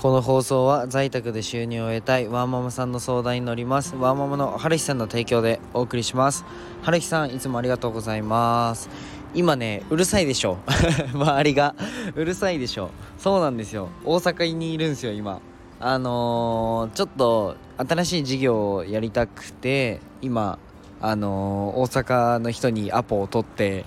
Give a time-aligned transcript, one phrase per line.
[0.00, 3.96] この放送は在宅で収入を得たいワーママさんの相談に乗ります。
[3.96, 6.46] ワーママの春日さんの提供でお送りします。
[6.80, 8.88] 春日さんいつもありがとうございます。
[9.34, 10.56] 今ねうるさいでしょ。
[11.12, 11.74] 周りが。
[12.16, 12.88] うるさいでしょ。
[13.18, 13.90] そうなんですよ。
[14.02, 15.42] 大阪にいるんですよ今。
[15.80, 20.58] あのー、ちょっと新しい事業をやりたくて今
[21.02, 23.84] あのー、大阪の人にアポを取って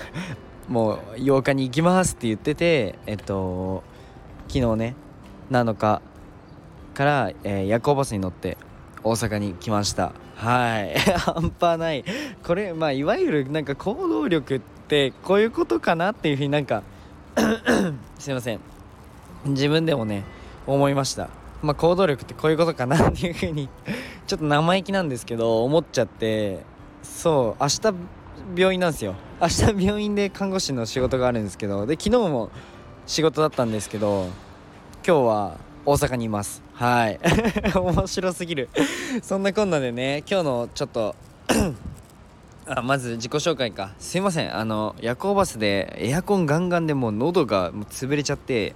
[0.70, 3.82] もう8日に行きますって言っててえっと
[4.48, 4.96] 昨日ね
[5.50, 6.02] 7日
[6.94, 8.56] から、えー、夜行バスに乗って
[9.02, 10.12] 大阪に来ました。
[10.36, 10.98] はい。
[11.18, 12.04] 半端ない。
[12.42, 16.82] これまあいわゆるなんか行動力ってこういうことかなっていうふうになんか
[18.18, 18.60] すいません。
[19.44, 20.24] 自分でもね
[20.66, 21.28] 思いました。
[21.62, 23.68] まあ行動力ってこういうことかなっていうふうに
[24.26, 26.64] ちょっと生意気なんですけど思っちゃって
[27.02, 27.94] そう明日
[28.56, 29.14] 病院なんですよ。
[29.40, 32.50] 明日病院で看護師の仕事があるんですけどで昨日も
[33.06, 34.28] 仕事だったんですけど
[35.06, 36.62] 今日は大阪にいます。
[36.72, 37.20] はい。
[37.76, 38.70] 面白すぎる。
[39.22, 41.14] そんなこんなでね今日のちょっと
[42.64, 43.92] あまず自己紹介か。
[43.98, 44.56] すいません。
[44.56, 48.74] あの夜行バスでエアコンガンガンでもう喉がもう潰れちゃって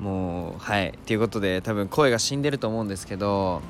[0.00, 0.98] もうはい。
[1.04, 3.60] ということで多分声が死んでると思うんですけど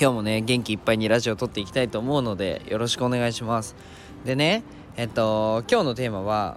[0.00, 3.76] 今日もね元気いっぱいにラジオを撮っていきたいと思うのでよろしくお願いします。
[4.24, 4.64] でね
[4.96, 6.56] えっと今日のテーマは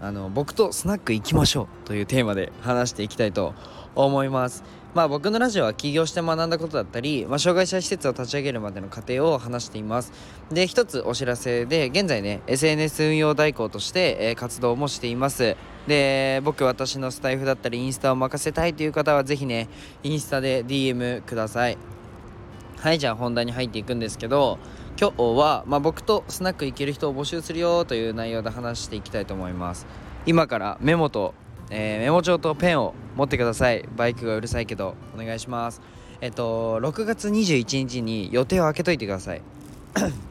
[0.00, 3.54] あの僕とスナック行きましょうというテーマで話していきたいと
[3.94, 4.62] 思います。
[4.94, 10.12] まあ僕のラジオは起業して学んだことだったり、まあ、障害者施設を立ち上げるまでの過程を話しています。
[10.50, 15.56] で一つお知らせで現在ね SNS 運用代行として、えー、活動もしています。
[15.86, 19.68] で僕私のスタイフだったりインスタを任せたいという方は是非ね
[20.02, 21.76] インスタで DM ください。
[22.78, 24.58] はいじゃあ本題に入っていくんですけど
[25.00, 29.86] 今日は、まあ、僕とスナック行ける人を募集するよという内容で話していきたいと思います。
[30.24, 31.34] 今からメモと、
[31.70, 33.86] えー、メモ帳とペンを持ってください。
[33.96, 35.82] バイクがうるさいけどお願いします。
[36.20, 39.42] えっと6月21日に予定を空けといてください。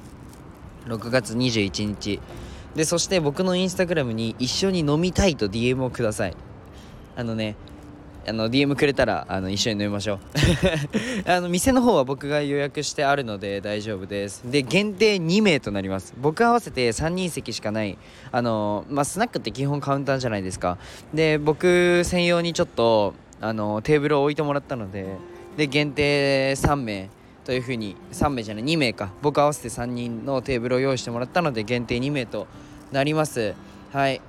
[0.88, 2.20] 6月21日。
[2.76, 6.36] でそして僕のインスタグラムに一緒に飲みたいと DM をください。
[7.16, 7.56] あのね
[8.28, 10.20] あの DM くれたらあの一緒に飲みましょう。
[11.30, 14.44] あの店の方は僕が予約してあるので大丈夫です。
[14.50, 16.14] で限定2名となります。
[16.20, 17.98] 僕合わせて3人席しかない。
[18.32, 20.78] あのまあスナックって基本カウンターじゃないですか。
[21.14, 25.06] で僕専用にちょっとあのテーブルを置いてもらったので
[25.56, 27.10] で限定3名
[27.44, 29.12] というふうに3名じゃない2名か。
[29.22, 32.48] 僕合わせて3人のテーブルを用意してもらったので限定2名と
[32.92, 33.54] なります。
[33.94, 34.20] はい。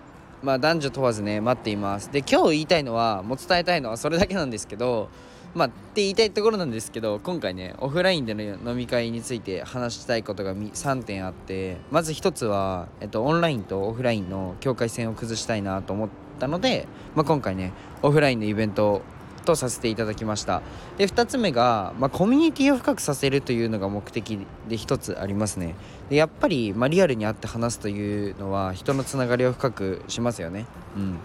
[0.42, 2.10] まあ、男女問わずね待っています。
[2.12, 5.08] で今日言いたいのはもう伝えたいのはそれだけなんですけど
[5.54, 16.08] まあって言いたいところなんですけど今回ねオフラインでの飲み会について話したいことが3点あってまず1つは、えっと、オンラインとオフラインの境界線を崩したいなと思っ
[16.38, 19.00] たので、まあ、今回ねオフラインのイベント
[19.46, 20.60] とさせていただきました。
[20.98, 25.74] で2つ目が、まあ、コミュニティを深くさせるというのが目的で1つありますね。
[26.10, 30.66] でやっぱり、まあ、リアルに会って話すというのは人のつながりを深くしますよね。
[30.96, 31.18] うん。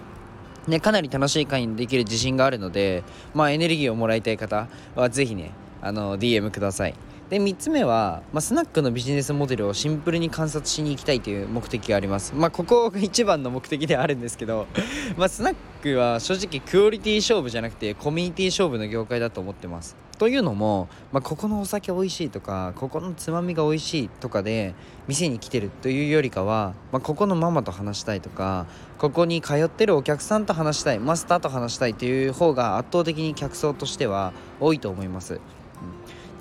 [0.67, 5.51] ね、かなり楽しい会にできる自信があるので、まあ、エネルギーをもらいたい方は是非ね
[5.81, 6.93] あの DM ください。
[7.31, 14.67] で3つ目は、まあ、スナックのビジネスモデルをシンプルに観察しに行きたいという目的がありますまあここが一番の目的ではあるんですけど
[15.15, 24.75] まあスナックは正直クオリティ勝負じゃなくてコミュニティ勝負の業界だと思ってますというのも、まあ、ここのお酒美味しいとかここのつまみが美味しいとかで
[25.07, 28.65] 店に来てるというよりかは、まあ、ここのママと話したいとか
[28.97, 35.39] ここに通ってるお客さんと話したいマスターと話したいという方が圧倒的に客層としては多いと思います。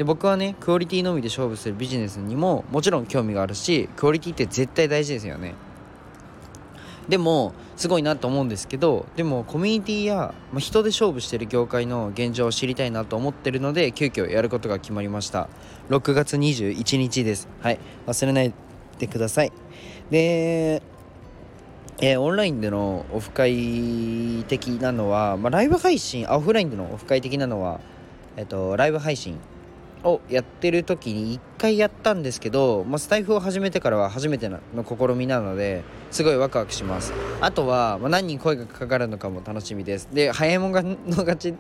[0.00, 5.54] で僕はねクオリティのみで勝負するビジネスにももちろん興味があるしクオリティって絶対大事ですよね。
[7.10, 15.50] でもすごいなと思うんですけどでもコミュニティや、まあ、人で勝負してる業界の現状を知りたいなと思ってるので急遽やることが決まりました。
[15.90, 17.46] 6月21日です。
[17.60, 17.78] はい。
[18.06, 18.54] 忘れない
[18.98, 19.52] でください。
[20.10, 20.82] で
[22.00, 27.80] えー、オンラインでのオフ会的なのは、まあ、ライブ配信オフラインでのオフ会的なのは、
[28.38, 29.38] えっと、ライブ配信
[30.04, 37.12] をやってる時に1回やったんですけど、まあ、スタイフを始めてからは初めての試みなのですごいワクワクします。
[37.41, 40.08] あとは、まあ、何人声がかかるのかも楽しみです。
[40.12, 41.54] で早いもんの勝ち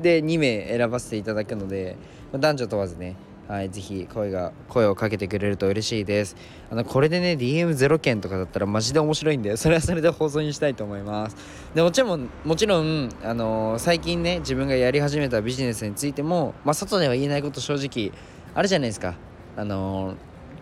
[0.00, 1.96] で2名選ばせていただくので、
[2.32, 3.16] まあ、男女問わずね。
[3.46, 6.34] はい、ぜひ声が声をかけてくれると嬉しいです。
[6.70, 11.36] あのこれでね DM0 件とかだったらマジで面白いんでそれはそれで放送にしたいと思います。
[11.74, 18.18] でもちろんもちろん、あのー、最近ね自分がやり始めたビジネスについても、まあ、外では言えないこと正直
[18.54, 19.14] あるじゃないですか。
[19.56, 20.16] あのー、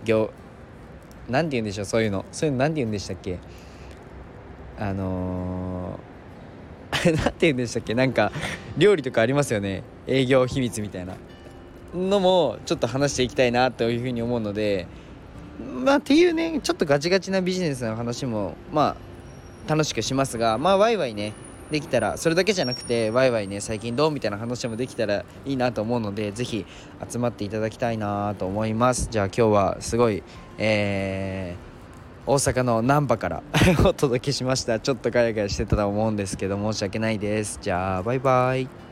[0.05, 0.32] 業
[1.28, 2.25] なんて言うんでしょうそういうの。
[2.32, 3.38] そういうの何て言うんでしたっけ？
[4.76, 7.94] あのー 何て言うんでしたっけ？
[7.94, 8.32] なんか
[8.76, 9.85] 料理とかありますよね。
[10.08, 11.14] 営業秘密みたいな。
[11.94, 14.86] のもちょっと話していきたいなというふうに思うので
[15.84, 18.96] まあっていうねちょっとガチガチなビジネスの話もま
[19.66, 21.32] あ楽しくしますがまあワイワイね
[21.70, 26.66] できたらそれだけじゃなくてワイワイね最近どうみたいな話もできたらいいなと思うので是非
[27.10, 29.08] 集まっていただきたいなと思います。
[29.10, 30.22] じゃあ今日はすごい
[30.58, 31.72] えー
[32.24, 33.42] 大阪の難波から
[33.84, 34.78] お届けしました。
[34.78, 37.58] ちょっとガヤガヤしてたと思うんですけど申し訳ないです。
[37.60, 38.91] じゃあバイバイ。